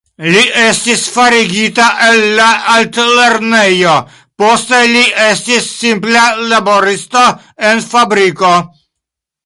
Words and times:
Li 0.33 0.39
estis 0.59 1.01
forigita 1.17 1.89
el 2.05 2.21
la 2.39 2.47
altlernejo, 2.77 3.93
poste 4.45 4.83
li 4.95 5.05
estis 5.29 5.71
simpla 5.83 6.27
laboristo 6.55 7.31
en 7.73 7.89
fabriko. 7.95 8.57